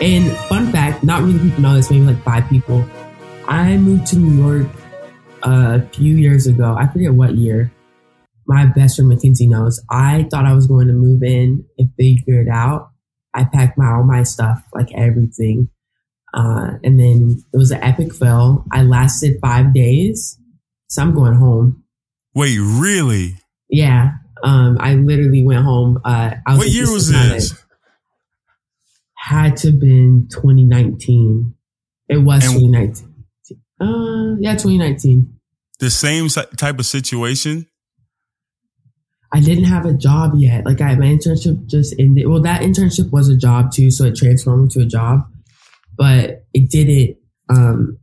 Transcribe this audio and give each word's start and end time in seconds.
And 0.00 0.30
fun 0.48 0.72
fact, 0.72 1.04
not 1.04 1.22
really 1.22 1.38
people 1.38 1.60
know 1.60 1.74
this, 1.74 1.90
maybe 1.90 2.04
like 2.04 2.22
five 2.22 2.48
people. 2.48 2.84
I 3.46 3.76
moved 3.76 4.06
to 4.08 4.16
New 4.16 4.42
York 4.42 4.66
a 5.42 5.82
few 5.88 6.16
years 6.16 6.46
ago. 6.46 6.74
I 6.78 6.86
forget 6.86 7.12
what 7.12 7.34
year. 7.34 7.70
My 8.46 8.64
best 8.64 8.96
friend 8.96 9.10
Mackenzie 9.10 9.46
knows. 9.46 9.82
I 9.90 10.26
thought 10.30 10.46
I 10.46 10.54
was 10.54 10.66
going 10.66 10.86
to 10.86 10.94
move 10.94 11.22
in 11.22 11.64
and 11.78 11.90
figure 11.98 12.40
it 12.40 12.48
out. 12.48 12.90
I 13.34 13.44
packed 13.44 13.76
my 13.76 13.92
all 13.92 14.02
my 14.02 14.22
stuff, 14.22 14.62
like 14.72 14.88
everything. 14.94 15.68
Uh, 16.32 16.78
and 16.82 16.98
then 16.98 17.42
it 17.52 17.56
was 17.56 17.70
an 17.70 17.82
epic 17.82 18.14
fail. 18.14 18.64
I 18.72 18.82
lasted 18.82 19.36
five 19.42 19.74
days. 19.74 20.38
So 20.88 21.02
I'm 21.02 21.14
going 21.14 21.34
home. 21.34 21.84
Wait, 22.34 22.58
really? 22.58 23.36
Yeah. 23.68 24.12
Um, 24.42 24.78
I 24.80 24.94
literally 24.94 25.44
went 25.44 25.64
home. 25.64 26.00
Uh, 26.04 26.34
I 26.46 26.50
was 26.52 26.58
what 26.58 26.66
like, 26.66 26.74
year 26.74 26.90
was 26.90 27.10
is 27.10 27.50
this? 27.50 27.64
Had 29.22 29.56
to 29.58 29.70
have 29.70 29.80
been 29.80 30.28
2019. 30.30 31.54
It 32.08 32.18
was 32.18 32.44
And- 32.44 32.54
2019. 32.54 33.06
Uh, 33.80 34.36
yeah, 34.40 34.52
2019. 34.56 35.34
The 35.78 35.90
same 35.90 36.28
type 36.28 36.78
of 36.78 36.86
situation? 36.86 37.66
I 39.32 39.40
didn't 39.40 39.64
have 39.64 39.86
a 39.86 39.94
job 39.94 40.32
yet. 40.36 40.66
Like 40.66 40.80
I, 40.80 40.94
my 40.96 41.06
internship 41.06 41.66
just 41.66 41.94
ended. 41.98 42.26
Well, 42.26 42.42
that 42.42 42.62
internship 42.62 43.10
was 43.12 43.28
a 43.28 43.36
job 43.36 43.70
too, 43.72 43.90
so 43.90 44.04
it 44.04 44.16
transformed 44.16 44.72
to 44.72 44.80
a 44.80 44.86
job, 44.86 45.20
but 45.96 46.44
it 46.52 46.68
didn't. 46.70 47.16
Um, 47.48 47.98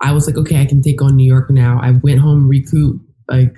I 0.00 0.12
was 0.12 0.26
like, 0.26 0.36
okay, 0.36 0.60
I 0.60 0.66
can 0.66 0.82
take 0.82 1.00
on 1.02 1.16
New 1.16 1.26
York 1.26 1.50
now. 1.50 1.78
I 1.80 1.92
went 1.92 2.18
home, 2.20 2.48
recouped, 2.48 3.04
like 3.28 3.54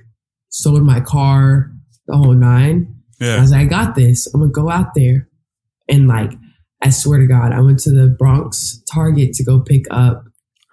sold 0.51 0.83
my 0.83 1.01
car, 1.01 1.73
the 2.07 2.17
whole 2.17 2.35
nine. 2.35 2.95
I 3.21 3.25
Yeah. 3.25 3.41
was 3.41 3.51
like, 3.53 3.61
I 3.63 3.65
got 3.65 3.95
this. 3.95 4.27
I'm 4.33 4.41
gonna 4.41 4.53
go 4.53 4.69
out 4.71 4.95
there, 4.95 5.29
and 5.91 6.09
like, 6.09 6.33
I 6.83 6.91
swear 6.91 7.19
to 7.19 7.27
God, 7.27 7.53
I 7.53 7.61
went 7.61 7.81
to 7.81 7.91
the 7.91 8.07
Bronx 8.09 8.83
Target 8.91 9.35
to 9.35 9.45
go 9.45 9.61
pick 9.61 9.85
up 9.91 10.25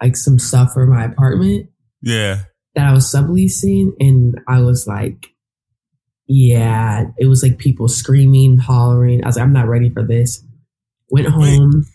like 0.02 0.16
some 0.16 0.38
stuff 0.40 0.72
for 0.74 0.86
my 0.88 1.04
apartment 1.06 1.70
Yeah. 2.02 2.44
that 2.76 2.88
I 2.88 2.94
was 2.94 3.12
subleasing, 3.12 3.92
and 4.00 4.40
I 4.48 4.62
was 4.62 4.86
like, 4.88 5.34
yeah, 6.28 7.06
it 7.18 7.26
was 7.28 7.42
like 7.44 7.58
people 7.58 7.88
screaming, 7.88 8.58
hollering. 8.58 9.24
I 9.24 9.28
was 9.28 9.38
like, 9.38 9.44
I'm 9.44 9.54
not 9.54 9.68
ready 9.68 9.90
for 9.90 10.04
this. 10.06 10.44
Went 11.10 11.28
home. 11.28 11.86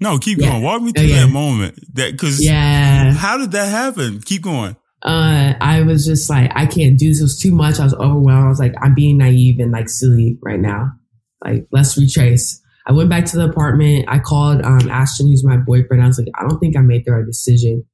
No, 0.00 0.18
keep 0.18 0.38
Yeah. 0.38 0.50
going. 0.50 0.62
Walk 0.62 0.82
me 0.82 0.92
Oh, 0.96 1.00
through 1.00 1.10
yeah. 1.10 1.26
that 1.26 1.32
moment. 1.32 1.78
That 1.94 2.12
because 2.12 2.42
Yeah. 2.44 3.12
how 3.12 3.36
did 3.38 3.52
that 3.52 3.68
happen? 3.70 4.20
Keep 4.20 4.42
going. 4.42 4.76
Uh, 5.02 5.54
I 5.60 5.82
was 5.82 6.04
just 6.04 6.28
like, 6.28 6.50
I 6.54 6.66
can't 6.66 6.98
do 6.98 7.08
this. 7.08 7.20
It 7.20 7.24
was 7.24 7.38
too 7.38 7.52
much. 7.52 7.78
I 7.78 7.84
was 7.84 7.94
overwhelmed. 7.94 8.46
I 8.46 8.48
was 8.48 8.58
like, 8.58 8.74
I'm 8.82 8.94
being 8.94 9.18
naive 9.18 9.58
and 9.60 9.72
like 9.72 9.88
silly 9.88 10.38
right 10.42 10.60
now. 10.60 10.92
Like, 11.44 11.66
let's 11.72 11.96
retrace. 11.96 12.60
I 12.86 12.92
went 12.92 13.10
back 13.10 13.24
to 13.26 13.36
the 13.36 13.48
apartment. 13.48 14.06
I 14.08 14.18
called 14.18 14.62
um, 14.62 14.90
Ashton, 14.90 15.28
who's 15.28 15.44
my 15.44 15.56
boyfriend. 15.56 16.02
I 16.02 16.06
was 16.06 16.18
like, 16.18 16.28
I 16.38 16.46
don't 16.46 16.58
think 16.58 16.76
I 16.76 16.80
made 16.80 17.04
the 17.04 17.12
right 17.12 17.26
decision. 17.26 17.84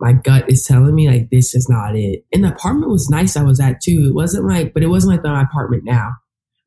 My 0.00 0.12
gut 0.12 0.50
is 0.50 0.64
telling 0.64 0.94
me 0.94 1.08
like 1.08 1.30
this 1.30 1.54
is 1.54 1.68
not 1.68 1.96
it. 1.96 2.24
And 2.32 2.44
the 2.44 2.52
apartment 2.52 2.90
was 2.90 3.10
nice. 3.10 3.36
I 3.36 3.42
was 3.42 3.60
at 3.60 3.80
too. 3.80 4.06
It 4.08 4.14
wasn't 4.14 4.46
like, 4.46 4.72
but 4.72 4.82
it 4.82 4.88
wasn't 4.88 5.12
like 5.12 5.24
my 5.24 5.42
apartment 5.42 5.82
now. 5.84 6.12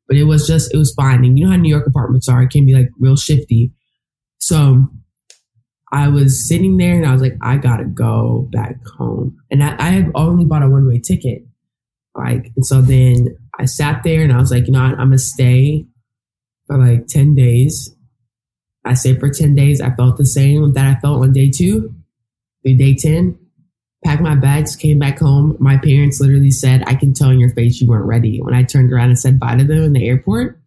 But 0.06 0.16
it 0.16 0.24
was 0.24 0.46
just, 0.46 0.72
it 0.74 0.76
was 0.76 0.92
fine. 0.92 1.24
And 1.24 1.38
you 1.38 1.44
know 1.44 1.50
how 1.50 1.56
New 1.56 1.70
York 1.70 1.86
apartments 1.86 2.28
are. 2.28 2.42
It 2.42 2.50
can 2.50 2.66
be 2.66 2.74
like 2.74 2.90
real 3.00 3.16
shifty. 3.16 3.72
So 4.38 4.86
I 5.92 6.08
was 6.08 6.46
sitting 6.46 6.76
there 6.76 6.96
and 6.96 7.06
I 7.06 7.12
was 7.12 7.22
like, 7.22 7.36
I 7.40 7.56
gotta 7.56 7.84
go 7.84 8.48
back 8.52 8.76
home. 8.98 9.38
And 9.50 9.64
I, 9.64 9.76
I 9.78 9.90
had 9.90 10.12
only 10.14 10.44
bought 10.44 10.62
a 10.62 10.68
one 10.68 10.86
way 10.86 10.98
ticket. 10.98 11.42
Like, 12.14 12.52
and 12.54 12.66
so 12.66 12.82
then 12.82 13.34
I 13.58 13.64
sat 13.64 14.02
there 14.02 14.22
and 14.22 14.32
I 14.32 14.38
was 14.38 14.50
like, 14.50 14.66
you 14.66 14.72
know 14.72 14.82
what? 14.82 14.92
I'm 14.92 15.08
gonna 15.08 15.18
stay 15.18 15.86
for 16.72 16.78
like 16.78 17.06
10 17.06 17.34
days. 17.34 17.94
I 18.84 18.94
stayed 18.94 19.20
for 19.20 19.28
10 19.30 19.54
days. 19.54 19.80
I 19.80 19.90
felt 19.94 20.16
the 20.16 20.26
same 20.26 20.72
that 20.74 20.86
I 20.86 20.98
felt 21.00 21.22
on 21.22 21.32
day 21.32 21.50
two, 21.50 21.94
through 22.64 22.76
day 22.76 22.94
10. 22.94 23.38
Packed 24.04 24.22
my 24.22 24.34
bags, 24.34 24.74
came 24.74 24.98
back 24.98 25.18
home. 25.20 25.56
My 25.60 25.76
parents 25.76 26.20
literally 26.20 26.50
said, 26.50 26.82
I 26.88 26.94
can 26.96 27.14
tell 27.14 27.30
in 27.30 27.38
your 27.38 27.54
face 27.54 27.80
you 27.80 27.86
weren't 27.86 28.06
ready. 28.06 28.40
When 28.40 28.54
I 28.54 28.64
turned 28.64 28.92
around 28.92 29.10
and 29.10 29.18
said 29.18 29.38
bye 29.38 29.54
to 29.56 29.62
them 29.64 29.82
in 29.84 29.92
the 29.92 30.08
airport. 30.08 30.58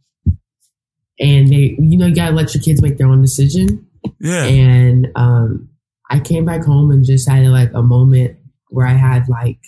And 1.19 1.47
they, 1.49 1.75
you 1.79 1.97
know, 1.97 2.07
you 2.07 2.15
gotta 2.15 2.33
let 2.35 2.53
your 2.53 2.63
kids 2.63 2.81
make 2.81 2.97
their 2.97 3.07
own 3.07 3.21
decision 3.21 3.87
Yeah. 4.19 4.43
and 4.45 5.07
um, 5.15 5.69
I 6.09 6.19
came 6.19 6.45
back 6.45 6.63
home 6.63 6.91
and 6.91 7.03
just 7.05 7.27
had 7.27 7.45
like 7.47 7.71
a 7.73 7.81
moment 7.81 8.37
where 8.69 8.85
I 8.85 8.93
had 8.93 9.27
like 9.29 9.59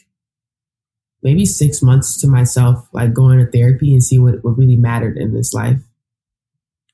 maybe 1.24 1.46
six 1.46 1.82
months 1.82 2.20
to 2.22 2.28
myself, 2.28 2.88
like 2.94 3.14
going 3.14 3.40
to 3.40 3.50
therapy 3.52 3.92
and 3.92 4.04
see 4.04 4.20
what, 4.20 4.44
what 4.44 4.58
really 4.58 4.76
mattered 4.78 5.18
in 5.18 5.34
this 5.34 5.54
life. 5.54 5.80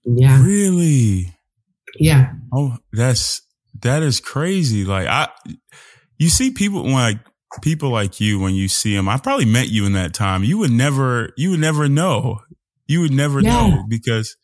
Yeah, 0.05 0.43
Really? 0.43 1.33
yeah, 1.99 2.33
Oh, 2.51 2.77
that's 2.91 3.41
that 3.81 4.03
is 4.03 4.19
crazy. 4.19 4.83
Like 4.85 5.07
I, 5.07 5.29
you 6.17 6.29
see 6.29 6.51
people 6.51 6.83
like 6.89 7.17
people 7.61 7.89
like 7.89 8.19
you 8.19 8.39
when 8.39 8.53
you 8.53 8.67
see 8.67 8.95
them. 8.95 9.07
I 9.09 9.17
probably 9.17 9.45
met 9.45 9.69
you 9.69 9.85
in 9.85 9.93
that 9.93 10.13
time. 10.13 10.43
You 10.43 10.57
would 10.59 10.71
never, 10.71 11.29
you 11.37 11.51
would 11.51 11.59
never 11.59 11.87
know. 11.87 12.39
You 12.87 13.01
would 13.01 13.11
never 13.11 13.39
Yeah. 13.41 13.67
know 13.69 13.85
because 13.87 14.35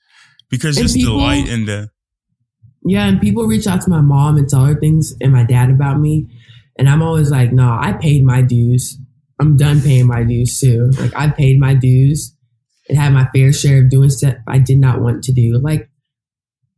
because 0.49 0.77
And 0.77 0.85
just 0.85 0.95
people- 0.95 1.17
the 1.17 1.21
light 1.23 1.49
and 1.49 1.67
the 1.67 1.89
yeah. 2.85 3.05
And 3.07 3.19
people 3.19 3.45
reach 3.45 3.67
out 3.67 3.81
to 3.81 3.89
my 3.89 4.01
mom 4.01 4.37
and 4.37 4.47
tell 4.47 4.65
her 4.65 4.79
things 4.79 5.13
and 5.21 5.33
my 5.33 5.43
dad 5.43 5.69
about 5.69 5.99
me, 5.99 6.27
and 6.77 6.89
I'm 6.89 7.01
always 7.01 7.29
like, 7.29 7.51
no, 7.51 7.67
I 7.69 7.93
paid 7.93 8.23
my 8.23 8.41
dues. 8.41 8.97
I'm 9.41 9.57
done 9.57 9.81
paying 9.81 10.07
my 10.07 10.23
dues 10.23 10.59
too. 10.59 10.89
Like 10.99 11.15
I 11.15 11.29
paid 11.29 11.59
my 11.59 11.73
dues 11.73 12.35
and 12.89 12.97
had 12.97 13.13
my 13.13 13.29
fair 13.33 13.53
share 13.53 13.83
of 13.83 13.89
doing 13.89 14.09
stuff 14.09 14.35
I 14.47 14.57
did 14.57 14.79
not 14.79 14.99
want 14.99 15.23
to 15.25 15.31
do. 15.31 15.59
Like 15.59 15.89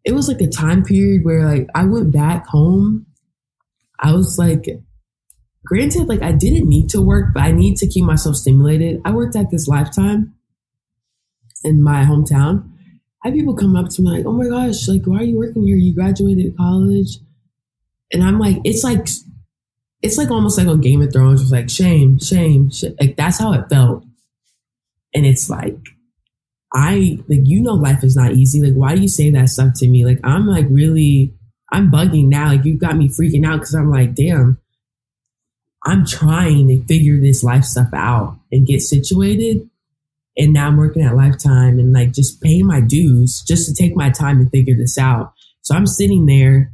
it 0.03 0.13
was 0.13 0.27
like 0.27 0.41
a 0.41 0.47
time 0.47 0.83
period 0.83 1.23
where 1.23 1.45
like 1.45 1.67
I 1.73 1.85
went 1.85 2.11
back 2.11 2.45
home. 2.47 3.05
I 3.99 4.13
was 4.13 4.37
like, 4.37 4.65
granted, 5.65 6.07
like 6.07 6.21
I 6.21 6.31
didn't 6.31 6.67
need 6.67 6.89
to 6.89 7.01
work, 7.01 7.33
but 7.33 7.43
I 7.43 7.51
need 7.51 7.77
to 7.77 7.87
keep 7.87 8.03
myself 8.03 8.35
stimulated. 8.35 9.01
I 9.05 9.11
worked 9.11 9.35
at 9.35 9.51
this 9.51 9.67
lifetime 9.67 10.33
in 11.63 11.81
my 11.81 12.03
hometown. 12.03 12.67
I 13.23 13.27
had 13.27 13.35
people 13.35 13.55
come 13.55 13.75
up 13.75 13.89
to 13.89 14.01
me 14.01 14.09
like, 14.09 14.25
"Oh 14.25 14.31
my 14.31 14.47
gosh, 14.47 14.87
like 14.87 15.03
why 15.05 15.19
are 15.19 15.23
you 15.23 15.37
working 15.37 15.65
here? 15.65 15.77
You 15.77 15.93
graduated 15.93 16.57
college," 16.57 17.19
and 18.11 18.23
I'm 18.23 18.39
like, 18.39 18.57
it's 18.63 18.83
like, 18.83 19.07
it's 20.01 20.17
like 20.17 20.31
almost 20.31 20.57
like 20.57 20.67
on 20.67 20.81
Game 20.81 21.03
of 21.03 21.13
Thrones. 21.13 21.41
It's 21.41 21.51
like 21.51 21.69
shame, 21.69 22.17
shame, 22.17 22.71
sh-. 22.71 22.85
like 22.99 23.15
that's 23.15 23.37
how 23.37 23.53
it 23.53 23.69
felt, 23.69 24.03
and 25.13 25.25
it's 25.25 25.49
like. 25.49 25.77
I 26.73 27.19
like 27.27 27.41
you 27.43 27.61
know 27.61 27.73
life 27.73 28.03
is 28.03 28.15
not 28.15 28.33
easy. 28.33 28.61
Like 28.61 28.73
why 28.73 28.95
do 28.95 29.01
you 29.01 29.09
say 29.09 29.29
that 29.31 29.49
stuff 29.49 29.73
to 29.77 29.87
me? 29.87 30.05
Like 30.05 30.19
I'm 30.23 30.47
like 30.47 30.65
really 30.69 31.33
I'm 31.71 31.91
bugging 31.91 32.27
now. 32.27 32.47
Like 32.47 32.65
you've 32.65 32.79
got 32.79 32.97
me 32.97 33.09
freaking 33.09 33.45
out 33.45 33.59
because 33.59 33.73
I'm 33.73 33.89
like, 33.89 34.13
damn, 34.13 34.59
I'm 35.85 36.05
trying 36.05 36.67
to 36.67 36.83
figure 36.85 37.19
this 37.19 37.43
life 37.43 37.65
stuff 37.65 37.89
out 37.93 38.37
and 38.51 38.67
get 38.67 38.81
situated. 38.81 39.69
And 40.37 40.53
now 40.53 40.67
I'm 40.67 40.77
working 40.77 41.03
at 41.03 41.15
Lifetime 41.15 41.79
and 41.79 41.91
like 41.91 42.13
just 42.13 42.41
paying 42.41 42.65
my 42.65 42.79
dues 42.81 43.41
just 43.41 43.67
to 43.67 43.73
take 43.73 43.95
my 43.95 44.09
time 44.09 44.39
and 44.39 44.49
figure 44.49 44.75
this 44.75 44.97
out. 44.97 45.33
So 45.61 45.75
I'm 45.75 45.87
sitting 45.87 46.25
there 46.25 46.71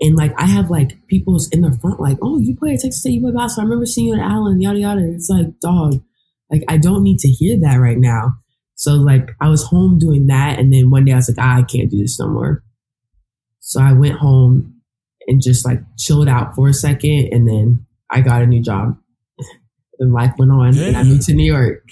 and 0.00 0.16
like 0.16 0.32
I 0.36 0.46
have 0.46 0.68
like 0.68 1.06
people 1.06 1.38
in 1.52 1.62
the 1.62 1.72
front 1.80 2.00
like, 2.00 2.18
oh, 2.20 2.38
you 2.38 2.56
play 2.56 2.74
at 2.74 2.80
Texas 2.80 3.00
State, 3.00 3.12
you 3.12 3.20
play 3.20 3.32
basketball. 3.32 3.64
I 3.64 3.68
remember 3.68 3.86
seeing 3.86 4.08
you 4.08 4.14
at 4.14 4.20
Allen, 4.20 4.60
yada 4.60 4.78
yada. 4.78 5.12
It's 5.14 5.30
like, 5.30 5.58
dog, 5.60 6.02
like 6.50 6.64
I 6.68 6.76
don't 6.76 7.02
need 7.02 7.20
to 7.20 7.28
hear 7.28 7.58
that 7.60 7.76
right 7.76 7.98
now. 7.98 8.34
So 8.82 8.94
like 8.94 9.30
I 9.40 9.48
was 9.48 9.62
home 9.62 9.96
doing 9.96 10.26
that, 10.26 10.58
and 10.58 10.72
then 10.72 10.90
one 10.90 11.04
day 11.04 11.12
I 11.12 11.16
was 11.16 11.28
like, 11.28 11.38
ah, 11.38 11.58
I 11.58 11.62
can't 11.62 11.88
do 11.88 11.98
this 11.98 12.18
no 12.18 12.26
more. 12.26 12.64
So 13.60 13.80
I 13.80 13.92
went 13.92 14.16
home 14.18 14.80
and 15.28 15.40
just 15.40 15.64
like 15.64 15.78
chilled 15.96 16.26
out 16.26 16.56
for 16.56 16.68
a 16.68 16.74
second, 16.74 17.28
and 17.30 17.46
then 17.46 17.86
I 18.10 18.22
got 18.22 18.42
a 18.42 18.46
new 18.46 18.60
job. 18.60 18.98
and 20.00 20.12
life 20.12 20.32
went 20.36 20.50
on, 20.50 20.76
and 20.76 20.96
I 20.96 21.04
moved 21.04 21.22
to 21.26 21.32
New 21.32 21.44
York. 21.44 21.84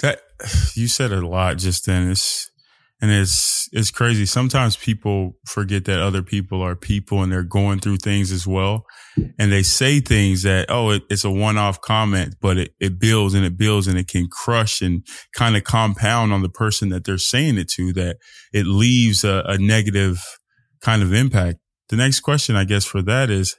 that 0.00 0.22
you 0.74 0.88
said 0.88 1.12
a 1.12 1.24
lot 1.24 1.58
just 1.58 1.86
then. 1.86 2.10
It's 2.10 2.50
and 3.00 3.10
it's 3.10 3.68
it's 3.72 3.90
crazy. 3.90 4.26
Sometimes 4.26 4.76
people 4.76 5.36
forget 5.46 5.84
that 5.86 6.00
other 6.00 6.22
people 6.22 6.60
are 6.60 6.76
people 6.76 7.22
and 7.22 7.32
they're 7.32 7.42
going 7.42 7.78
through 7.78 7.98
things 7.98 8.30
as 8.32 8.46
well. 8.46 8.84
And 9.38 9.50
they 9.52 9.62
say 9.62 10.00
things 10.00 10.42
that, 10.42 10.66
oh, 10.68 10.90
it, 10.90 11.02
it's 11.08 11.24
a 11.24 11.30
one 11.30 11.56
off 11.56 11.80
comment, 11.80 12.34
but 12.40 12.58
it, 12.58 12.74
it 12.80 12.98
builds 12.98 13.34
and 13.34 13.44
it 13.44 13.56
builds 13.56 13.86
and 13.86 13.96
it 13.96 14.08
can 14.08 14.28
crush 14.28 14.82
and 14.82 15.06
kind 15.34 15.56
of 15.56 15.64
compound 15.64 16.32
on 16.32 16.42
the 16.42 16.48
person 16.48 16.90
that 16.90 17.04
they're 17.04 17.18
saying 17.18 17.58
it 17.58 17.68
to 17.70 17.92
that 17.94 18.16
it 18.52 18.66
leaves 18.66 19.24
a, 19.24 19.44
a 19.46 19.56
negative 19.56 20.22
kind 20.80 21.02
of 21.02 21.12
impact. 21.14 21.58
The 21.88 21.96
next 21.96 22.20
question, 22.20 22.56
I 22.56 22.64
guess, 22.64 22.84
for 22.84 23.02
that 23.02 23.30
is 23.30 23.56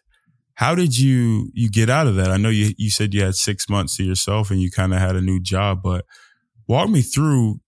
how 0.56 0.76
did 0.76 0.98
you 0.98 1.50
you 1.54 1.70
get 1.70 1.90
out 1.90 2.08
of 2.08 2.16
that? 2.16 2.30
I 2.30 2.38
know 2.38 2.50
you 2.50 2.74
you 2.78 2.90
said 2.90 3.14
you 3.14 3.24
had 3.24 3.36
six 3.36 3.68
months 3.70 3.98
to 3.98 4.04
yourself 4.04 4.52
and 4.52 4.62
you 4.62 4.70
kind 4.70 4.94
of 4.94 5.00
had 5.00 5.16
a 5.16 5.22
new 5.22 5.42
job, 5.42 5.82
but 5.84 6.06
walk 6.68 6.90
me 6.90 7.02
through 7.02 7.60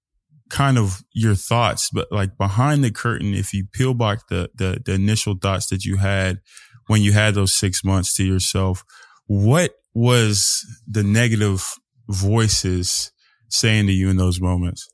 kind 0.54 0.78
of 0.78 1.04
your 1.14 1.34
thoughts, 1.34 1.90
but 1.92 2.08
like 2.12 2.38
behind 2.38 2.84
the 2.84 2.92
curtain, 2.92 3.34
if 3.34 3.54
you 3.54 3.66
peel 3.74 3.96
back 3.96 4.20
the, 4.30 4.52
the, 4.54 4.80
the 4.86 4.94
initial 4.94 5.36
thoughts 5.36 5.66
that 5.68 5.84
you 5.84 5.98
had 5.98 6.42
when 6.86 7.02
you 7.02 7.12
had 7.12 7.34
those 7.34 7.56
six 7.56 7.84
months 7.84 8.16
to 8.16 8.24
yourself, 8.24 8.84
what 9.26 9.72
was 9.96 10.64
the 10.88 11.02
negative 11.02 11.74
voices 12.08 13.12
saying 13.50 13.88
to 13.88 13.94
you 13.94 14.12
in 14.12 14.18
those 14.18 14.40
moments? 14.40 14.88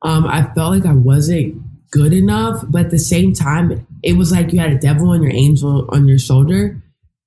Um, 0.00 0.26
I 0.26 0.50
felt 0.54 0.72
like 0.72 0.86
I 0.86 0.94
wasn't 0.94 1.62
good 1.90 2.14
enough, 2.14 2.64
but 2.68 2.86
at 2.86 2.90
the 2.90 2.98
same 2.98 3.34
time, 3.34 3.86
it 4.02 4.16
was 4.16 4.32
like 4.32 4.54
you 4.54 4.58
had 4.58 4.72
a 4.72 4.78
devil 4.78 5.12
and 5.12 5.22
your 5.22 5.34
angel 5.34 5.86
on 5.90 6.08
your 6.08 6.18
shoulder. 6.18 6.82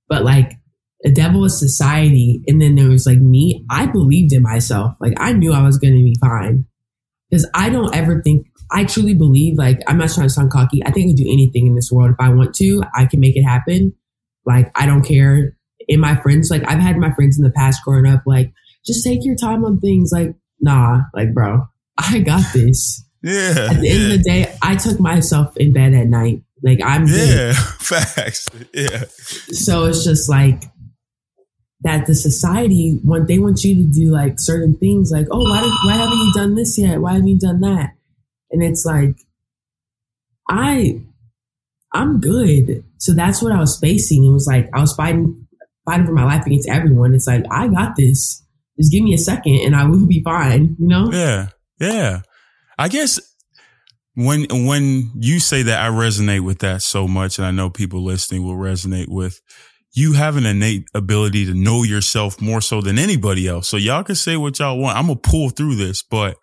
But 0.09 0.23
like 0.23 0.57
the 1.03 1.11
devil 1.11 1.43
is 1.45 1.59
society, 1.59 2.43
and 2.47 2.61
then 2.61 2.75
there 2.75 2.89
was 2.89 3.05
like 3.05 3.19
me. 3.19 3.65
I 3.69 3.87
believed 3.87 4.33
in 4.33 4.43
myself. 4.43 4.95
Like 4.99 5.13
I 5.17 5.33
knew 5.33 5.51
I 5.53 5.63
was 5.63 5.77
going 5.77 5.93
to 5.93 6.03
be 6.03 6.15
fine 6.21 6.65
because 7.29 7.49
I 7.53 7.69
don't 7.69 7.93
ever 7.95 8.21
think. 8.21 8.47
I 8.73 8.85
truly 8.85 9.13
believe. 9.13 9.57
Like 9.57 9.81
I'm 9.87 9.97
not 9.97 10.11
trying 10.11 10.27
to 10.27 10.33
sound 10.33 10.51
cocky. 10.51 10.81
I 10.85 10.91
think 10.91 11.05
I 11.05 11.09
can 11.09 11.15
do 11.15 11.31
anything 11.31 11.67
in 11.67 11.75
this 11.75 11.91
world 11.91 12.11
if 12.11 12.17
I 12.19 12.29
want 12.29 12.55
to. 12.55 12.83
I 12.95 13.05
can 13.05 13.19
make 13.19 13.35
it 13.35 13.43
happen. 13.43 13.93
Like 14.45 14.71
I 14.75 14.85
don't 14.85 15.03
care. 15.03 15.57
In 15.87 15.99
my 15.99 16.15
friends, 16.21 16.49
like 16.49 16.63
I've 16.67 16.79
had 16.79 16.97
my 16.97 17.11
friends 17.13 17.37
in 17.37 17.43
the 17.43 17.51
past 17.51 17.83
growing 17.83 18.05
up, 18.05 18.21
like 18.25 18.53
just 18.85 19.03
take 19.03 19.25
your 19.25 19.35
time 19.35 19.65
on 19.65 19.79
things. 19.79 20.11
Like 20.13 20.35
nah, 20.59 21.01
like 21.13 21.33
bro, 21.33 21.67
I 21.97 22.19
got 22.19 22.45
this. 22.53 23.03
Yeah. 23.23 23.67
At 23.71 23.79
the 23.79 23.87
yeah. 23.87 23.93
end 23.93 24.03
of 24.03 24.17
the 24.17 24.23
day, 24.23 24.55
I 24.61 24.75
took 24.75 24.99
myself 24.99 25.57
in 25.57 25.73
bed 25.73 25.93
at 25.93 26.07
night. 26.07 26.43
Like 26.63 26.79
I'm 26.83 27.07
yeah, 27.07 27.53
facts. 27.79 28.49
Yeah. 28.73 29.05
So 29.51 29.85
it's 29.85 30.03
just 30.03 30.29
like 30.29 30.63
that 31.83 32.05
the 32.05 32.15
society 32.15 32.99
want 33.03 33.27
they 33.27 33.39
want 33.39 33.63
you 33.63 33.75
to 33.75 33.91
do 33.91 34.11
like 34.11 34.39
certain 34.39 34.75
things 34.77 35.11
like, 35.11 35.27
oh, 35.31 35.49
why 35.49 35.61
why 35.85 35.93
haven't 35.93 36.17
you 36.17 36.33
done 36.33 36.55
this 36.55 36.77
yet? 36.77 37.01
Why 37.01 37.13
haven't 37.13 37.27
you 37.27 37.39
done 37.39 37.61
that? 37.61 37.91
And 38.51 38.63
it's 38.63 38.85
like 38.85 39.17
I 40.49 41.01
I'm 41.93 42.19
good. 42.19 42.83
So 42.97 43.13
that's 43.13 43.41
what 43.41 43.51
I 43.51 43.59
was 43.59 43.79
facing. 43.79 44.25
It 44.25 44.31
was 44.31 44.47
like 44.47 44.69
I 44.73 44.81
was 44.81 44.93
fighting 44.93 45.47
fighting 45.85 46.05
for 46.05 46.13
my 46.13 46.25
life 46.25 46.45
against 46.45 46.69
everyone. 46.69 47.15
It's 47.15 47.27
like 47.27 47.43
I 47.51 47.67
got 47.67 47.95
this. 47.95 48.43
Just 48.79 48.91
give 48.91 49.03
me 49.03 49.13
a 49.13 49.17
second 49.17 49.59
and 49.61 49.75
I 49.75 49.85
will 49.85 50.07
be 50.07 50.23
fine, 50.23 50.75
you 50.79 50.87
know? 50.87 51.11
Yeah. 51.11 51.49
Yeah. 51.79 52.21
I 52.77 52.87
guess 52.87 53.19
when 54.15 54.45
when 54.49 55.11
you 55.15 55.39
say 55.39 55.63
that 55.63 55.81
I 55.81 55.89
resonate 55.89 56.41
with 56.41 56.59
that 56.59 56.81
so 56.81 57.07
much 57.07 57.37
and 57.37 57.45
I 57.45 57.51
know 57.51 57.69
people 57.69 58.03
listening 58.03 58.43
will 58.43 58.55
resonate 58.55 59.07
with 59.09 59.41
you 59.93 60.13
have 60.13 60.37
an 60.37 60.45
innate 60.45 60.85
ability 60.93 61.45
to 61.45 61.53
know 61.53 61.83
yourself 61.83 62.41
more 62.41 62.61
so 62.61 62.81
than 62.81 62.97
anybody 62.97 63.47
else. 63.47 63.67
So 63.67 63.77
y'all 63.77 64.03
can 64.03 64.15
say 64.15 64.37
what 64.37 64.59
y'all 64.59 64.77
want. 64.77 64.97
I'm 64.97 65.07
gonna 65.07 65.19
pull 65.19 65.49
through 65.49 65.75
this, 65.75 66.01
but 66.03 66.37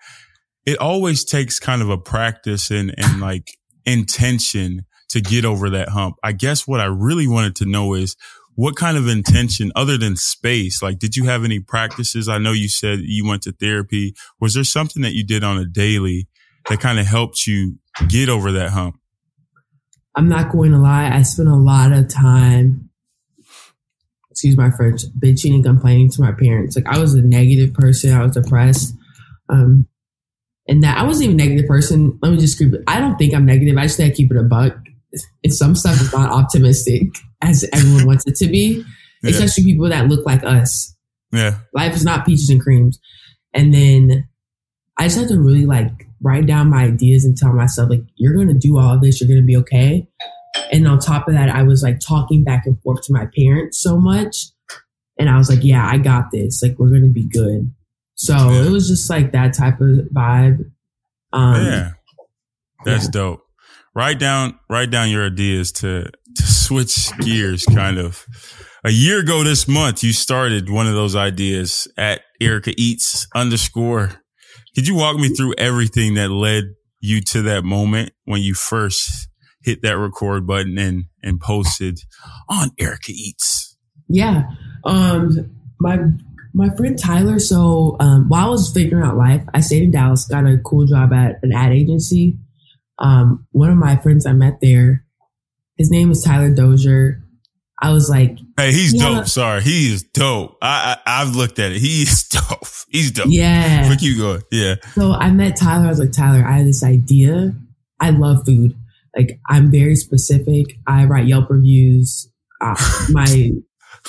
it 0.66 0.78
always 0.78 1.24
takes 1.24 1.58
kind 1.58 1.80
of 1.80 1.88
a 1.88 1.98
practice 1.98 2.70
and 2.70 2.94
and 2.98 3.20
like 3.20 3.48
intention 3.86 4.84
to 5.10 5.20
get 5.20 5.44
over 5.44 5.70
that 5.70 5.88
hump. 5.88 6.16
I 6.22 6.32
guess 6.32 6.66
what 6.66 6.80
I 6.80 6.84
really 6.84 7.26
wanted 7.26 7.56
to 7.56 7.66
know 7.66 7.94
is 7.94 8.16
what 8.54 8.74
kind 8.74 8.96
of 8.96 9.06
intention 9.06 9.70
other 9.76 9.96
than 9.96 10.16
space? 10.16 10.82
Like, 10.82 10.98
did 10.98 11.16
you 11.16 11.26
have 11.26 11.44
any 11.44 11.60
practices? 11.60 12.28
I 12.28 12.38
know 12.38 12.50
you 12.50 12.68
said 12.68 12.98
you 13.02 13.24
went 13.24 13.42
to 13.44 13.52
therapy. 13.52 14.14
Was 14.40 14.54
there 14.54 14.64
something 14.64 15.00
that 15.02 15.14
you 15.14 15.24
did 15.24 15.44
on 15.44 15.58
a 15.58 15.64
daily 15.64 16.26
that 16.68 16.80
kind 16.80 16.98
of 16.98 17.06
helped 17.06 17.46
you 17.46 17.76
get 18.08 18.28
over 18.28 18.50
that 18.52 18.70
hump? 18.70 18.96
I'm 20.16 20.28
not 20.28 20.50
going 20.50 20.72
to 20.72 20.78
lie. 20.78 21.08
I 21.08 21.22
spent 21.22 21.48
a 21.48 21.54
lot 21.54 21.92
of 21.92 22.08
time, 22.08 22.88
excuse 24.38 24.56
my 24.56 24.70
French, 24.70 25.02
bitching 25.19 25.52
and 25.52 25.64
complaining 25.64 26.08
to 26.08 26.23
my 26.23 26.31
parents. 26.31 26.76
Like 26.76 26.87
I 26.87 27.00
was 27.00 27.14
a 27.14 27.23
negative 27.23 27.75
person. 27.75 28.12
I 28.12 28.23
was 28.23 28.37
depressed. 28.37 28.94
Um, 29.49 29.88
and 30.69 30.85
that 30.85 30.96
I 30.96 31.02
wasn't 31.02 31.31
even 31.31 31.40
a 31.40 31.44
negative 31.44 31.67
person. 31.67 32.17
Let 32.23 32.31
me 32.31 32.38
just 32.38 32.56
keep 32.56 32.73
it. 32.73 32.82
I 32.87 33.00
don't 33.00 33.17
think 33.17 33.35
I'm 33.35 33.44
negative. 33.44 33.76
I 33.76 33.82
just 33.82 33.96
think 33.96 34.12
I 34.12 34.17
keep 34.17 34.31
it 34.31 34.37
a 34.37 34.44
buck. 34.44 34.76
And 35.43 35.52
some 35.52 35.75
stuff 35.75 36.00
is 36.00 36.12
not 36.12 36.31
optimistic 36.31 37.08
as 37.43 37.69
everyone 37.73 38.06
wants 38.06 38.29
it 38.29 38.37
to 38.37 38.46
be, 38.46 38.85
yeah. 39.25 39.31
especially 39.31 39.64
people 39.64 39.88
that 39.88 40.06
look 40.06 40.25
like 40.25 40.44
us. 40.44 40.94
Yeah. 41.32 41.56
Life 41.75 41.96
is 41.96 42.05
not 42.05 42.25
peaches 42.25 42.49
and 42.49 42.61
creams. 42.61 43.00
And 43.52 43.75
then 43.75 44.29
I 44.99 45.05
just 45.05 45.19
had 45.19 45.29
to 45.31 45.41
really 45.41 45.67
like 45.67 46.06
write 46.23 46.46
down 46.46 46.70
my 46.70 46.84
ideas 46.84 47.25
and 47.25 47.37
tell 47.37 47.52
myself 47.52 47.91
like 47.91 48.02
you're 48.14 48.34
going 48.34 48.49
to 48.49 48.55
do 48.55 48.79
all 48.79 49.00
this 49.00 49.20
you're 49.20 49.29
going 49.29 49.41
to 49.41 49.46
be 49.46 49.56
okay 49.56 50.06
and 50.73 50.87
on 50.87 50.99
top 50.99 51.29
of 51.29 51.35
that 51.35 51.49
i 51.49 51.62
was 51.62 51.82
like 51.82 52.00
talking 52.00 52.44
back 52.44 52.67
and 52.67 52.81
forth 52.82 53.03
to 53.03 53.12
my 53.12 53.26
parents 53.37 53.81
so 53.81 53.99
much. 53.99 54.47
And 55.19 55.29
i 55.29 55.37
was 55.37 55.49
like 55.49 55.65
yeah 55.65 55.87
i 55.87 55.99
got 55.99 56.31
this. 56.32 56.62
Like 56.62 56.79
we're 56.79 56.91
going 56.91 57.03
to 57.03 57.09
be 57.09 57.29
good. 57.29 57.73
So 58.15 58.35
yeah. 58.35 58.65
it 58.65 58.70
was 58.70 58.88
just 58.88 59.09
like 59.09 59.32
that 59.32 59.55
type 59.55 59.81
of 59.81 60.09
vibe. 60.15 60.70
Um 61.32 61.65
yeah. 61.65 61.91
That's 62.85 63.05
yeah. 63.05 63.11
dope. 63.12 63.41
Write 63.94 64.19
down 64.19 64.59
write 64.70 64.91
down 64.91 65.11
your 65.11 65.26
ideas 65.26 65.73
to 65.73 66.11
to 66.37 66.43
switch 66.43 67.11
gears 67.19 67.65
kind 67.67 67.99
of. 67.99 68.25
A 68.85 68.91
year 68.91 69.20
ago 69.20 69.43
this 69.43 69.67
month 69.67 70.05
you 70.05 70.12
started 70.12 70.70
one 70.70 70.87
of 70.87 70.94
those 70.94 71.17
ideas 71.17 71.88
at 71.97 72.20
ericka 72.41 72.75
eats 72.76 73.26
underscore. 73.35 74.12
Could 74.75 74.87
you 74.87 74.94
walk 74.94 75.17
me 75.17 75.29
through 75.31 75.55
everything 75.59 76.15
that 76.15 76.31
led 76.31 76.65
you 77.00 77.20
to 77.20 77.43
that 77.43 77.65
moment 77.65 78.12
when 78.25 78.41
you 78.43 78.55
first 78.55 79.27
hit 79.69 79.82
that 79.82 79.99
record 79.99 80.47
button 80.47 80.79
and 80.79 81.05
and 81.23 81.41
posted 81.41 82.00
on 82.49 82.70
Ericka 82.81 83.11
Eats? 83.11 83.76
Yeah. 84.09 84.44
Um 84.85 85.50
my 85.81 85.99
my 86.55 86.70
friend 86.76 86.99
Tyler, 86.99 87.38
so 87.38 87.97
um, 88.00 88.25
while 88.29 88.47
I 88.47 88.49
was 88.49 88.73
figuring 88.73 89.05
out 89.05 89.17
life, 89.17 89.43
I 89.55 89.61
stayed 89.61 89.82
in 89.82 89.91
Dallas, 89.91 90.26
got 90.26 90.44
a 90.47 90.59
cool 90.59 90.87
job 90.87 91.12
at 91.12 91.37
an 91.43 91.53
ad 91.55 91.73
agency. 91.73 92.38
Um, 92.99 93.47
one 93.53 93.70
of 93.70 93.76
my 93.76 93.97
friends 93.97 94.26
I 94.26 94.32
met 94.32 94.59
there, 94.61 95.05
his 95.76 95.91
name 95.91 96.11
is 96.11 96.23
Tyler 96.23 96.53
Dozier. 96.53 97.23
I 97.81 97.93
was 97.93 98.11
like, 98.11 98.38
"Hey, 98.56 98.73
he's 98.73 98.94
yeah. 98.94 99.19
dope." 99.19 99.29
Sorry, 99.29 99.62
he 99.62 99.93
is 99.93 100.03
dope. 100.03 100.56
I, 100.61 100.97
I 101.06 101.20
have 101.20 101.37
looked 101.37 101.61
at 101.61 101.70
it. 101.70 101.79
He 101.79 102.03
is 102.03 102.25
dope. 102.29 102.67
He's 102.88 103.12
dope. 103.12 103.26
Yeah. 103.29 103.94
You 104.00 104.19
going? 104.19 104.43
Yeah. 104.50 104.76
So 104.94 105.12
I 105.12 105.31
met 105.31 105.56
Tyler. 105.56 105.87
I 105.87 105.91
was 105.91 106.00
like, 106.00 106.12
Tyler, 106.12 106.44
I 106.44 106.59
have 106.59 106.67
this 106.67 106.82
idea. 106.82 107.55
I 108.00 108.11
love 108.11 108.44
food. 108.44 108.75
Like 109.19 109.41
I'm 109.49 109.70
very 109.70 109.97
specific. 109.97 110.79
I 110.87 111.05
write 111.05 111.26
Yelp 111.26 111.50
reviews. 111.50 112.31
Uh, 112.61 112.76
my 113.11 113.50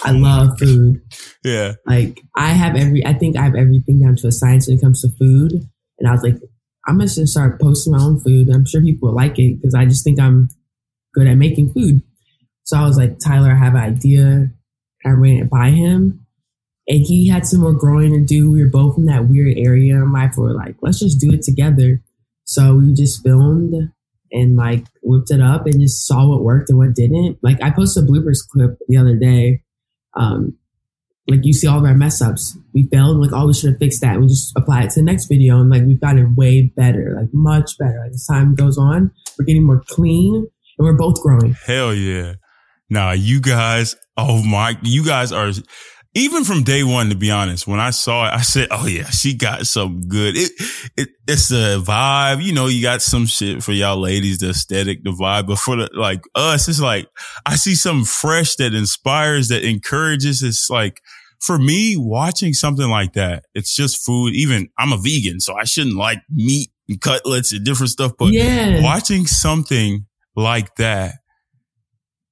I 0.03 0.11
love 0.11 0.59
food. 0.59 1.01
Yeah. 1.43 1.73
Like 1.85 2.21
I 2.37 2.49
have 2.49 2.75
every. 2.75 3.05
I 3.05 3.13
think 3.13 3.35
I 3.35 3.43
have 3.43 3.55
everything 3.55 3.99
down 4.01 4.15
to 4.17 4.27
a 4.27 4.31
science 4.31 4.67
when 4.67 4.77
it 4.77 4.81
comes 4.81 5.01
to 5.01 5.09
food. 5.09 5.53
And 5.97 6.07
I 6.07 6.11
was 6.11 6.23
like, 6.23 6.35
I'm 6.87 6.97
gonna 6.97 7.09
just 7.09 7.31
start 7.31 7.59
posting 7.59 7.93
my 7.93 8.03
own 8.03 8.19
food. 8.19 8.49
I'm 8.49 8.65
sure 8.65 8.81
people 8.81 9.09
will 9.09 9.15
like 9.15 9.37
it 9.39 9.55
because 9.55 9.73
I 9.73 9.85
just 9.85 10.03
think 10.03 10.19
I'm 10.19 10.49
good 11.13 11.27
at 11.27 11.35
making 11.35 11.73
food. 11.73 12.01
So 12.63 12.77
I 12.77 12.83
was 12.83 12.97
like, 12.97 13.17
Tyler, 13.19 13.51
I 13.51 13.55
have 13.55 13.73
an 13.73 13.81
idea. 13.81 14.51
I 15.05 15.09
ran 15.09 15.37
it 15.37 15.49
by 15.49 15.71
him. 15.71 16.25
And 16.87 17.05
he 17.05 17.27
had 17.27 17.45
some 17.45 17.61
more 17.61 17.73
growing 17.73 18.13
to 18.13 18.23
do. 18.23 18.51
We 18.51 18.63
were 18.63 18.69
both 18.69 18.97
in 18.97 19.05
that 19.05 19.27
weird 19.27 19.57
area 19.57 19.95
in 19.95 20.11
life 20.11 20.33
where 20.35 20.49
we're 20.49 20.55
like, 20.55 20.75
let's 20.81 20.99
just 20.99 21.19
do 21.19 21.31
it 21.33 21.41
together. 21.41 22.01
So 22.45 22.75
we 22.75 22.93
just 22.93 23.23
filmed 23.23 23.91
and 24.31 24.55
like 24.55 24.85
whipped 25.01 25.31
it 25.31 25.41
up 25.41 25.65
and 25.65 25.79
just 25.79 26.05
saw 26.05 26.27
what 26.27 26.43
worked 26.43 26.69
and 26.69 26.77
what 26.77 26.93
didn't. 26.93 27.39
Like 27.41 27.61
I 27.63 27.71
posted 27.71 28.03
a 28.03 28.07
bloopers 28.07 28.47
clip 28.47 28.77
the 28.87 28.97
other 28.97 29.15
day. 29.15 29.63
Um, 30.15 30.57
like 31.27 31.41
you 31.43 31.53
see 31.53 31.67
all 31.67 31.77
of 31.77 31.85
our 31.85 31.93
mess 31.93 32.21
ups. 32.21 32.57
We 32.73 32.87
failed, 32.91 33.17
like, 33.17 33.31
oh, 33.33 33.47
we 33.47 33.53
should 33.53 33.71
have 33.71 33.79
fixed 33.79 34.01
that. 34.01 34.19
We 34.19 34.27
just 34.27 34.51
apply 34.57 34.83
it 34.83 34.91
to 34.91 35.01
the 35.01 35.05
next 35.05 35.27
video 35.27 35.59
and 35.59 35.69
like 35.69 35.83
we've 35.83 36.01
gotten 36.01 36.35
way 36.35 36.71
better, 36.75 37.15
like 37.19 37.29
much 37.33 37.77
better. 37.77 37.99
Like, 38.03 38.11
as 38.11 38.25
time 38.25 38.55
goes 38.55 38.77
on, 38.77 39.11
we're 39.37 39.45
getting 39.45 39.65
more 39.65 39.83
clean 39.87 40.35
and 40.35 40.85
we're 40.87 40.97
both 40.97 41.21
growing. 41.21 41.55
Hell 41.65 41.93
yeah. 41.93 42.33
Nah, 42.89 43.11
you 43.11 43.39
guys, 43.39 43.95
oh 44.17 44.43
my, 44.43 44.75
you 44.81 45.05
guys 45.05 45.31
are, 45.31 45.51
even 46.15 46.43
from 46.43 46.63
day 46.63 46.83
one, 46.83 47.09
to 47.09 47.15
be 47.15 47.29
honest, 47.29 47.67
when 47.67 47.79
I 47.79 47.91
saw 47.91 48.27
it, 48.27 48.33
I 48.33 48.41
said, 48.41 48.69
oh 48.71 48.87
yeah, 48.87 49.09
she 49.09 49.35
got 49.35 49.67
some 49.67 50.01
good. 50.07 50.35
It, 50.35 50.51
it, 50.97 51.09
it's 51.27 51.49
the 51.49 51.81
vibe. 51.85 52.43
You 52.43 52.53
know, 52.53 52.67
you 52.67 52.81
got 52.81 53.01
some 53.01 53.27
shit 53.27 53.63
for 53.63 53.71
y'all 53.73 53.99
ladies, 53.99 54.39
the 54.39 54.49
aesthetic, 54.49 55.03
the 55.03 55.11
vibe, 55.11 55.47
but 55.47 55.59
for 55.59 55.75
the, 55.75 55.89
like 55.93 56.21
us, 56.33 56.67
it's 56.67 56.81
like, 56.81 57.07
I 57.45 57.55
see 57.55 57.75
something 57.75 58.05
fresh 58.05 58.55
that 58.55 58.73
inspires, 58.73 59.49
that 59.49 59.63
encourages. 59.63 60.41
It's 60.41 60.69
like, 60.69 61.01
for 61.39 61.59
me, 61.59 61.95
watching 61.95 62.53
something 62.53 62.89
like 62.89 63.13
that, 63.13 63.45
it's 63.53 63.75
just 63.75 64.03
food. 64.03 64.33
Even 64.35 64.69
I'm 64.77 64.91
a 64.91 64.97
vegan, 64.97 65.39
so 65.39 65.55
I 65.55 65.63
shouldn't 65.63 65.95
like 65.95 66.19
meat 66.29 66.71
and 66.89 66.99
cutlets 66.99 67.53
and 67.53 67.63
different 67.63 67.91
stuff, 67.91 68.13
but 68.17 68.33
yeah. 68.33 68.81
watching 68.81 69.27
something 69.27 70.07
like 70.35 70.75
that 70.75 71.18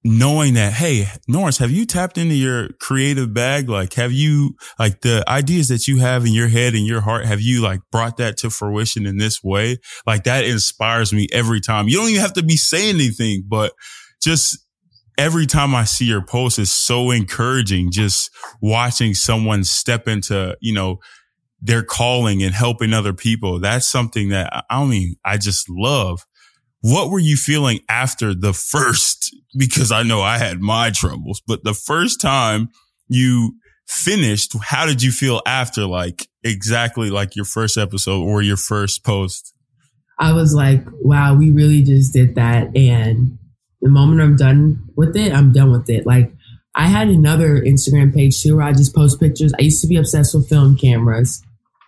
knowing 0.07 0.53
that, 0.53 0.73
hey, 0.73 1.07
Norris, 1.27 1.57
have 1.57 1.71
you 1.71 1.85
tapped 1.85 2.17
into 2.17 2.33
your 2.33 2.69
creative 2.79 3.33
bag? 3.33 3.67
Like, 3.67 3.93
have 3.95 4.13
you, 4.13 4.55
like 4.79 5.01
the 5.01 5.23
ideas 5.27 5.67
that 5.67 5.87
you 5.87 5.97
have 5.97 6.25
in 6.25 6.33
your 6.33 6.47
head 6.47 6.75
and 6.75 6.85
your 6.85 7.01
heart, 7.01 7.25
have 7.25 7.41
you 7.41 7.61
like 7.61 7.81
brought 7.91 8.17
that 8.17 8.37
to 8.37 8.49
fruition 8.49 9.05
in 9.05 9.17
this 9.17 9.43
way? 9.43 9.77
Like 10.05 10.23
that 10.23 10.45
inspires 10.45 11.11
me 11.11 11.27
every 11.33 11.59
time. 11.59 11.87
You 11.89 11.97
don't 11.97 12.09
even 12.09 12.21
have 12.21 12.33
to 12.33 12.43
be 12.43 12.55
saying 12.55 12.95
anything, 12.95 13.43
but 13.47 13.73
just 14.21 14.57
every 15.17 15.45
time 15.45 15.75
I 15.75 15.83
see 15.83 16.05
your 16.05 16.23
post 16.23 16.57
is 16.57 16.71
so 16.71 17.11
encouraging. 17.11 17.91
Just 17.91 18.29
watching 18.61 19.13
someone 19.13 19.63
step 19.65 20.07
into, 20.07 20.55
you 20.61 20.73
know, 20.73 20.99
their 21.59 21.83
calling 21.83 22.43
and 22.43 22.53
helping 22.53 22.93
other 22.93 23.13
people. 23.13 23.59
That's 23.59 23.89
something 23.89 24.29
that 24.29 24.65
I 24.69 24.85
mean, 24.85 25.15
I 25.25 25.37
just 25.37 25.69
love. 25.69 26.25
What 26.89 27.09
were 27.09 27.19
you 27.19 27.35
feeling 27.35 27.81
after 27.89 28.33
the 28.33 28.53
first? 28.53 29.35
Because 29.57 29.91
I 29.91 30.03
know 30.03 30.21
I 30.21 30.37
had 30.37 30.61
my 30.61 30.89
troubles, 30.89 31.41
but 31.45 31.65
the 31.65 31.73
first 31.73 32.21
time 32.21 32.69
you 33.09 33.57
finished, 33.87 34.55
how 34.63 34.85
did 34.85 35.03
you 35.03 35.11
feel 35.11 35.41
after 35.45 35.85
like 35.85 36.29
exactly 36.45 37.09
like 37.09 37.35
your 37.35 37.43
first 37.43 37.77
episode 37.77 38.23
or 38.23 38.41
your 38.41 38.55
first 38.55 39.03
post? 39.03 39.53
I 40.17 40.31
was 40.31 40.55
like, 40.55 40.85
wow, 41.01 41.35
we 41.35 41.51
really 41.51 41.83
just 41.83 42.13
did 42.13 42.35
that. 42.35 42.69
And 42.77 43.37
the 43.81 43.89
moment 43.89 44.21
I'm 44.21 44.37
done 44.37 44.87
with 44.95 45.17
it, 45.17 45.33
I'm 45.33 45.51
done 45.51 45.71
with 45.71 45.89
it. 45.89 46.05
Like, 46.05 46.31
I 46.73 46.87
had 46.87 47.09
another 47.09 47.59
Instagram 47.59 48.13
page 48.13 48.41
too 48.41 48.55
where 48.55 48.65
I 48.65 48.71
just 48.71 48.95
post 48.95 49.19
pictures. 49.19 49.51
I 49.59 49.63
used 49.63 49.81
to 49.81 49.87
be 49.87 49.97
obsessed 49.97 50.33
with 50.33 50.47
film 50.47 50.77
cameras. 50.77 51.43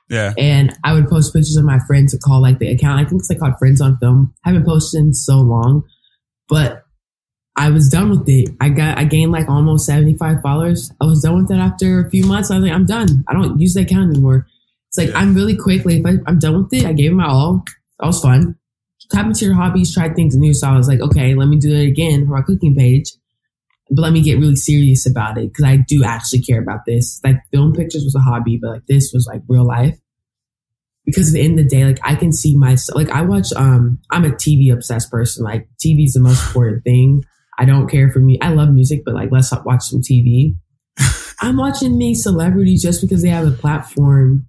Yeah. 0.09 0.33
And 0.37 0.75
I 0.83 0.93
would 0.93 1.07
post 1.07 1.33
pictures 1.33 1.55
of 1.55 1.65
my 1.65 1.79
friends 1.87 2.13
to 2.13 2.17
call 2.17 2.41
like 2.41 2.59
the 2.59 2.71
account. 2.71 2.99
I 2.99 3.07
think 3.07 3.21
it's 3.21 3.29
like 3.29 3.39
called 3.39 3.57
Friends 3.59 3.79
on 3.79 3.97
Film. 3.97 4.33
I 4.43 4.49
haven't 4.49 4.65
posted 4.65 4.99
in 4.99 5.13
so 5.13 5.37
long, 5.37 5.83
but 6.47 6.83
I 7.55 7.69
was 7.69 7.89
done 7.89 8.09
with 8.09 8.27
it. 8.27 8.49
I 8.59 8.69
got 8.69 8.97
I 8.97 9.03
gained 9.03 9.31
like 9.31 9.49
almost 9.49 9.85
75 9.85 10.41
followers. 10.41 10.91
I 11.01 11.05
was 11.05 11.21
done 11.21 11.35
with 11.35 11.51
it 11.51 11.57
after 11.57 11.99
a 11.99 12.09
few 12.09 12.25
months. 12.25 12.49
I 12.49 12.55
was 12.55 12.63
like, 12.63 12.73
I'm 12.73 12.85
done. 12.85 13.23
I 13.27 13.33
don't 13.33 13.59
use 13.59 13.73
that 13.75 13.81
account 13.81 14.11
anymore. 14.11 14.47
It's 14.87 14.97
like 14.97 15.09
yeah. 15.09 15.17
I'm 15.17 15.35
really 15.35 15.55
quickly, 15.55 15.99
if 15.99 16.05
I, 16.05 16.13
I'm 16.25 16.39
done 16.39 16.63
with 16.63 16.73
it, 16.73 16.85
I 16.85 16.93
gave 16.93 17.11
it 17.11 17.15
my 17.15 17.27
all. 17.27 17.63
That 17.99 18.07
was 18.07 18.21
fun. 18.21 18.55
Tap 19.11 19.25
into 19.25 19.45
your 19.45 19.55
hobbies, 19.55 19.93
try 19.93 20.09
things 20.09 20.35
new. 20.35 20.53
So 20.53 20.67
I 20.67 20.77
was 20.77 20.87
like, 20.87 21.01
okay, 21.01 21.35
let 21.35 21.47
me 21.47 21.57
do 21.57 21.71
it 21.71 21.87
again 21.87 22.25
for 22.25 22.33
my 22.33 22.41
cooking 22.41 22.75
page. 22.75 23.11
But 23.89 24.03
let 24.03 24.13
me 24.13 24.21
get 24.21 24.39
really 24.39 24.55
serious 24.55 25.09
about 25.09 25.37
it 25.37 25.51
because 25.51 25.65
I 25.65 25.77
do 25.77 26.03
actually 26.03 26.41
care 26.41 26.61
about 26.61 26.81
this. 26.85 27.19
Like 27.23 27.37
film 27.51 27.73
pictures 27.73 28.03
was 28.03 28.15
a 28.15 28.19
hobby, 28.19 28.57
but 28.61 28.71
like 28.71 28.85
this 28.87 29.11
was 29.13 29.25
like 29.25 29.41
real 29.47 29.65
life. 29.65 29.97
Because 31.05 31.29
at 31.29 31.33
the 31.33 31.41
end 31.41 31.57
of 31.57 31.65
the 31.65 31.75
day, 31.75 31.85
like 31.85 31.99
I 32.03 32.15
can 32.15 32.31
see 32.31 32.55
myself. 32.55 32.95
Like 32.95 33.09
I 33.09 33.21
watch. 33.21 33.51
Um, 33.55 33.99
I'm 34.11 34.25
a 34.25 34.29
TV 34.29 34.71
obsessed 34.71 35.09
person. 35.09 35.43
Like 35.43 35.67
TV 35.83 36.05
is 36.05 36.13
the 36.13 36.19
most 36.19 36.45
important 36.47 36.83
thing. 36.83 37.23
I 37.57 37.65
don't 37.65 37.89
care 37.89 38.11
for 38.11 38.19
me. 38.19 38.37
I 38.41 38.49
love 38.49 38.69
music, 38.69 39.01
but 39.05 39.15
like 39.15 39.29
let's 39.31 39.51
watch 39.65 39.83
some 39.83 40.01
TV. 40.01 40.55
I'm 41.41 41.57
watching 41.57 41.97
these 41.97 42.21
celebrities 42.21 42.83
just 42.83 43.01
because 43.01 43.23
they 43.23 43.29
have 43.29 43.47
a 43.47 43.51
platform 43.51 44.45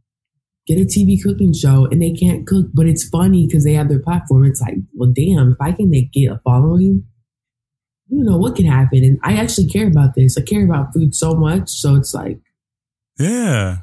get 0.71 0.79
a 0.79 0.85
TV 0.85 1.21
cooking 1.21 1.53
show 1.53 1.89
and 1.91 2.01
they 2.01 2.13
can't 2.13 2.47
cook, 2.47 2.67
but 2.73 2.87
it's 2.87 3.09
funny 3.09 3.47
because 3.47 3.65
they 3.65 3.73
have 3.73 3.89
their 3.89 3.99
platform. 3.99 4.45
It's 4.45 4.61
like, 4.61 4.77
well, 4.95 5.11
damn, 5.13 5.53
if 5.53 5.61
I 5.61 5.73
can 5.73 5.91
make, 5.91 6.13
get 6.13 6.31
a 6.31 6.39
following, 6.45 7.05
you 8.11 8.25
know 8.25 8.37
what 8.37 8.57
can 8.57 8.67
happen. 8.67 9.05
And 9.05 9.19
I 9.23 9.37
actually 9.37 9.69
care 9.69 9.87
about 9.87 10.15
this. 10.15 10.37
I 10.37 10.43
care 10.43 10.65
about 10.65 10.93
food 10.93 11.15
so 11.15 11.35
much, 11.35 11.71
so 11.71 11.95
it's 11.95 12.13
like, 12.13 12.41
yeah, 13.19 13.79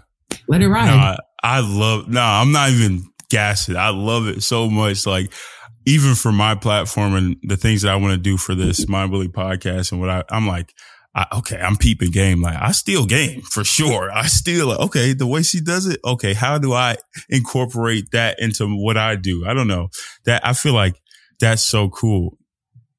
let 0.47 0.61
it 0.61 0.67
ride. 0.67 0.89
I, 0.89 1.17
I 1.43 1.59
love. 1.61 2.07
No, 2.07 2.21
I'm 2.21 2.51
not 2.51 2.69
even 2.69 3.03
gassing. 3.29 3.75
I 3.75 3.89
love 3.89 4.27
it 4.27 4.43
so 4.43 4.69
much. 4.69 5.05
Like 5.05 5.31
even 5.85 6.15
for 6.15 6.31
my 6.31 6.55
platform 6.55 7.15
and 7.15 7.37
the 7.43 7.57
things 7.57 7.83
that 7.83 7.91
I 7.91 7.95
want 7.95 8.11
to 8.11 8.17
do 8.17 8.37
for 8.37 8.55
this 8.55 8.87
Mind 8.89 9.11
Bully 9.11 9.29
podcast 9.29 9.91
and 9.91 10.01
what 10.01 10.09
I, 10.09 10.23
I'm 10.29 10.45
like, 10.47 10.73
I, 11.15 11.25
okay, 11.37 11.57
I'm 11.57 11.77
peeping 11.77 12.11
game. 12.11 12.41
Like 12.41 12.57
I 12.61 12.71
steal 12.73 13.05
game 13.05 13.41
for 13.41 13.63
sure. 13.63 14.11
I 14.11 14.27
steal 14.27 14.71
it. 14.71 14.79
Okay. 14.79 15.13
The 15.13 15.25
way 15.25 15.43
she 15.43 15.61
does 15.61 15.87
it. 15.87 15.99
Okay. 16.05 16.33
How 16.33 16.57
do 16.57 16.73
I 16.73 16.97
incorporate 17.29 18.11
that 18.11 18.39
into 18.39 18.67
what 18.67 18.97
I 18.97 19.15
do? 19.15 19.45
I 19.47 19.53
don't 19.53 19.67
know 19.67 19.87
that 20.25 20.45
I 20.45 20.53
feel 20.53 20.73
like 20.73 21.01
that's 21.39 21.63
so 21.63 21.89
cool. 21.89 22.36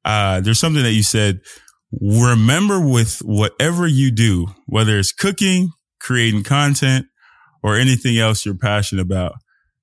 Uh, 0.08 0.40
there's 0.40 0.58
something 0.58 0.82
that 0.82 0.92
you 0.92 1.02
said. 1.02 1.40
Remember 2.00 2.80
with 2.80 3.18
whatever 3.18 3.86
you 3.86 4.10
do, 4.10 4.46
whether 4.66 4.98
it's 4.98 5.12
cooking, 5.12 5.70
creating 6.00 6.44
content 6.44 7.06
or 7.62 7.76
anything 7.76 8.18
else 8.18 8.44
you're 8.44 8.56
passionate 8.56 9.02
about, 9.02 9.34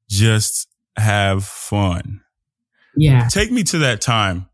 just 0.10 0.67
have 0.98 1.46
fun. 1.46 2.22
Yeah. 2.98 3.27
Take 3.27 3.51
me 3.51 3.63
to 3.65 3.79
that 3.79 4.01
time 4.01 4.48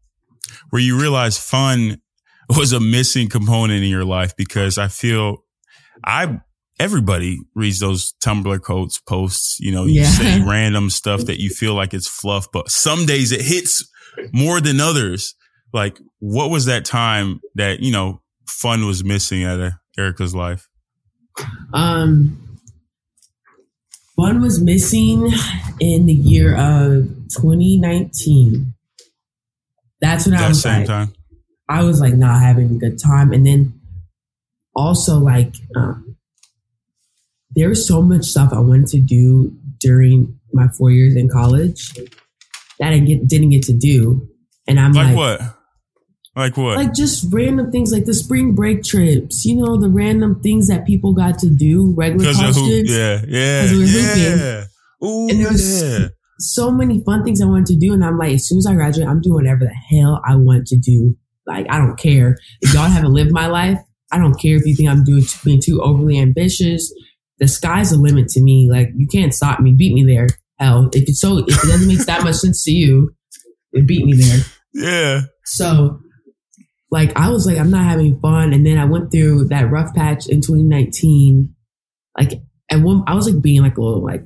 where 0.71 0.81
you 0.81 0.99
realize 0.99 1.37
fun 1.37 2.01
was 2.49 2.73
a 2.73 2.79
missing 2.79 3.29
component 3.29 3.81
in 3.83 3.89
your 3.89 4.05
life 4.05 4.35
because 4.35 4.77
I 4.77 4.89
feel 4.89 5.45
I 6.05 6.39
everybody 6.79 7.39
reads 7.55 7.79
those 7.79 8.13
Tumblr 8.25 8.61
quotes, 8.61 8.99
posts, 8.99 9.57
you 9.59 9.71
know, 9.71 9.85
you 9.85 10.01
yeah. 10.01 10.07
say 10.07 10.41
random 10.45 10.89
stuff 10.89 11.25
that 11.25 11.39
you 11.39 11.49
feel 11.49 11.75
like 11.75 11.93
it's 11.93 12.07
fluff, 12.07 12.47
but 12.51 12.69
some 12.69 13.05
days 13.05 13.31
it 13.31 13.41
hits 13.41 13.87
more 14.33 14.59
than 14.59 14.79
others. 14.79 15.35
Like, 15.73 15.99
what 16.19 16.49
was 16.49 16.65
that 16.65 16.85
time 16.85 17.41
that, 17.55 17.79
you 17.79 17.91
know, 17.91 18.21
fun 18.47 18.85
was 18.85 19.03
missing 19.03 19.43
out 19.43 19.59
of 19.59 19.73
Ericka's 19.97 20.35
life? 20.35 20.67
Um, 21.73 22.59
fun 24.15 24.41
was 24.41 24.61
missing 24.61 25.31
in 25.79 26.05
the 26.05 26.13
year 26.13 26.55
of 26.55 27.07
2019. 27.29 28.73
That's 30.01 30.25
when 30.25 30.35
that 30.35 30.43
I 30.43 30.47
was 30.49 30.61
same 30.61 30.79
like, 30.79 30.87
time. 30.87 31.13
I 31.69 31.83
was 31.83 32.01
like 32.01 32.13
not 32.13 32.41
having 32.41 32.75
a 32.75 32.79
good 32.79 32.99
time. 32.99 33.31
And 33.31 33.45
then 33.45 33.79
also 34.75 35.19
like 35.19 35.53
um, 35.75 36.17
there's 37.51 37.87
so 37.87 38.01
much 38.01 38.25
stuff 38.25 38.51
I 38.53 38.59
wanted 38.59 38.87
to 38.87 38.99
do 38.99 39.55
during 39.79 40.39
my 40.53 40.67
four 40.67 40.91
years 40.91 41.15
in 41.15 41.29
college 41.29 41.93
that 42.79 42.93
I 42.93 42.99
get, 42.99 43.27
didn't 43.27 43.49
get 43.49 43.63
to 43.63 43.73
do. 43.73 44.27
And 44.67 44.79
I'm 44.79 44.93
like, 44.93 45.07
like 45.07 45.15
what? 45.15 45.41
Like 46.35 46.55
what? 46.55 46.77
Like 46.77 46.93
just 46.93 47.25
random 47.33 47.71
things 47.71 47.91
like 47.91 48.05
the 48.05 48.13
spring 48.13 48.55
break 48.55 48.83
trips, 48.83 49.43
you 49.43 49.55
know, 49.55 49.79
the 49.79 49.89
random 49.89 50.41
things 50.41 50.67
that 50.69 50.85
people 50.85 51.13
got 51.13 51.39
to 51.39 51.49
do, 51.49 51.93
regular 51.95 52.33
college. 52.33 52.89
Yeah, 52.89 53.21
yeah, 53.27 53.65
yeah. 53.65 54.63
Ooh, 55.03 55.27
and 55.29 55.39
there 55.41 55.51
was 55.51 55.81
yeah. 55.81 56.07
so 56.39 56.71
many 56.71 57.03
fun 57.03 57.25
things 57.25 57.41
I 57.41 57.45
wanted 57.45 57.65
to 57.67 57.75
do. 57.75 57.93
And 57.93 58.05
I'm 58.05 58.17
like, 58.17 58.35
as 58.35 58.47
soon 58.47 58.59
as 58.59 58.65
I 58.65 58.75
graduate, 58.75 59.07
I'm 59.07 59.19
doing 59.19 59.35
whatever 59.35 59.65
the 59.65 59.73
hell 59.73 60.21
I 60.25 60.35
want 60.35 60.67
to 60.67 60.77
do 60.77 61.17
like, 61.45 61.65
I 61.69 61.77
don't 61.77 61.97
care. 61.97 62.37
If 62.61 62.73
y'all 62.73 62.89
haven't 62.89 63.13
lived 63.13 63.31
my 63.31 63.47
life, 63.47 63.79
I 64.11 64.17
don't 64.17 64.39
care 64.39 64.55
if 64.55 64.65
you 64.65 64.75
think 64.75 64.89
I'm 64.89 65.03
doing 65.03 65.23
being 65.43 65.61
too 65.61 65.81
overly 65.81 66.19
ambitious. 66.19 66.93
The 67.39 67.47
sky's 67.47 67.91
the 67.91 67.97
limit 67.97 68.27
to 68.29 68.41
me. 68.41 68.69
Like, 68.69 68.89
you 68.95 69.07
can't 69.07 69.33
stop 69.33 69.59
me, 69.59 69.73
beat 69.73 69.93
me 69.93 70.03
there. 70.03 70.27
Hell, 70.59 70.89
if 70.93 71.09
it's 71.09 71.19
so, 71.19 71.39
if 71.39 71.63
it 71.63 71.67
doesn't 71.67 71.87
make 71.87 72.05
that 72.05 72.23
much 72.23 72.35
sense 72.35 72.63
to 72.65 72.71
you, 72.71 73.15
then 73.73 73.85
beat 73.85 74.05
me 74.05 74.13
there. 74.13 74.39
Yeah. 74.73 75.23
So, 75.43 75.99
like, 76.91 77.17
I 77.17 77.29
was 77.29 77.45
like, 77.45 77.57
I'm 77.57 77.71
not 77.71 77.85
having 77.85 78.19
fun. 78.19 78.53
And 78.53 78.65
then 78.65 78.77
I 78.77 78.85
went 78.85 79.11
through 79.11 79.45
that 79.45 79.71
rough 79.71 79.93
patch 79.95 80.27
in 80.27 80.41
2019. 80.41 81.55
Like, 82.19 82.41
and 82.69 82.83
one, 82.83 83.03
I 83.07 83.15
was 83.15 83.31
like 83.31 83.41
being 83.41 83.61
like 83.61 83.77
a 83.77 83.81
little 83.81 84.03
like, 84.03 84.25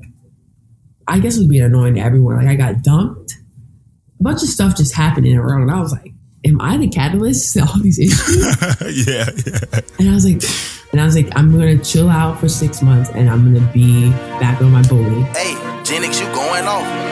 I 1.07 1.19
guess 1.19 1.35
it 1.35 1.41
was 1.41 1.47
being 1.47 1.63
annoying 1.63 1.95
to 1.95 2.01
everyone. 2.01 2.37
Like, 2.37 2.47
I 2.47 2.55
got 2.55 2.81
dumped. 2.81 3.33
A 4.19 4.23
bunch 4.23 4.41
of 4.41 4.49
stuff 4.49 4.75
just 4.75 4.95
happened 4.95 5.27
in 5.27 5.37
around, 5.37 5.63
and 5.63 5.71
I 5.71 5.79
was 5.79 5.91
like, 5.91 6.13
am 6.45 6.59
I 6.61 6.77
the 6.77 6.87
catalyst 6.87 7.53
to 7.53 7.61
all 7.61 7.79
these 7.81 7.99
issues? 7.99 9.07
yeah, 9.07 9.29
yeah. 9.45 9.79
And 9.99 10.09
I 10.09 10.13
was 10.13 10.25
like, 10.25 10.41
and 10.91 11.01
I 11.01 11.05
was 11.05 11.15
like, 11.15 11.27
I'm 11.35 11.51
gonna 11.51 11.77
chill 11.77 12.09
out 12.09 12.39
for 12.39 12.47
six 12.47 12.81
months, 12.81 13.11
and 13.11 13.29
I'm 13.29 13.53
gonna 13.53 13.71
be 13.73 14.09
back 14.39 14.61
on 14.61 14.71
my 14.71 14.81
bully. 14.87 15.21
Hey, 15.23 15.53
Genix, 15.83 16.19
you 16.19 16.33
going 16.33 16.63
off? 16.63 17.04